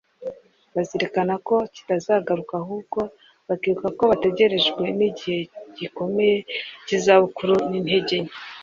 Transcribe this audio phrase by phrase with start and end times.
[0.75, 2.99] bazirikana ko kitazagaruka ahubwo
[3.47, 5.39] bakibuka ko bategerejwe n’igihe
[5.79, 6.37] gikomeye
[6.85, 8.31] cy’izabukuru n’intege nke